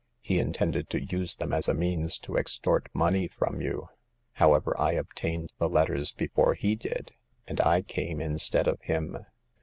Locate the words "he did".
6.55-7.11